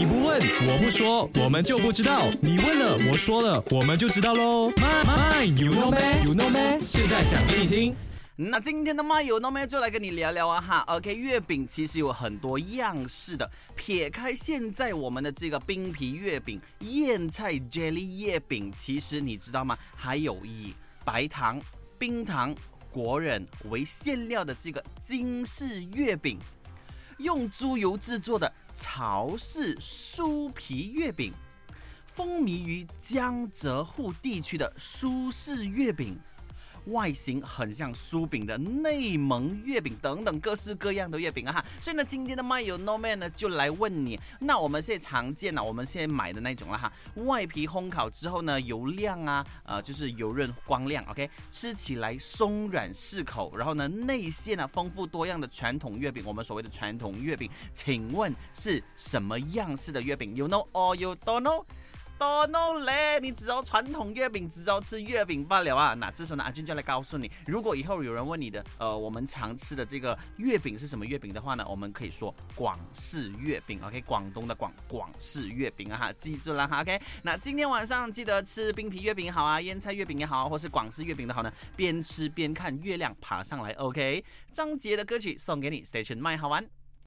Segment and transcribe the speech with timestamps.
[0.00, 2.26] 你不问，我不说，我们就不知道。
[2.40, 4.70] 你问了，我说了，我们就知道喽。
[4.70, 7.94] My my you know me you know me，现在讲给你听。
[8.34, 10.78] 那今天的麦友呢，就来跟你聊聊啊哈。
[10.86, 19.76] OK，月饼其实有很多样式的，撇开现在我们的这个冰皮月饼、燕菜 jelly 月饼，其实你知道吗？
[19.94, 20.72] 还有以
[21.04, 21.60] 白糖、
[21.98, 22.54] 冰糖、
[22.90, 26.38] 果仁为馅料的这个金式月饼，
[27.18, 28.50] 用猪油制作的
[28.80, 31.34] 潮式酥皮月饼，
[32.06, 36.18] 风靡于江浙沪地区的苏式月饼。
[36.86, 61.64] 外形很像酥饼的内蒙月饼等等各式各样的月饼啊哈，所以呢，今天的麦友 No Man 呢就来问你，那我们现在常见呢，我们现在买的那种了哈，外皮烘烤之后呢，油亮啊，呃，就是油润光亮，OK，吃起来松软适口，然后呢，内馅呢丰富多样的传统月饼，我们所谓的传统月饼，请问是什么样式的月饼？You know or you don't know？
[62.20, 63.18] 多弄嘞！
[63.18, 65.94] 你只要传统月饼，只要吃月饼罢了啊！
[65.94, 77.00] 那这时候呢，阿俊就来告诉你，如果以后有人问你的，呃，我们常吃的这个月饼是什么月饼的话呢，我们可以说广式月饼，OK，广东的广广式月饼啊哈，记住了哈，OK。
[77.22, 84.22] 那今天晚上记得吃冰皮月饼好啊，腌菜月饼也好，或是广式月饼的好呢，边吃边看月亮爬上来，OK。
[84.52, 86.68] 张杰的歌曲送给你，Station 麦好玩。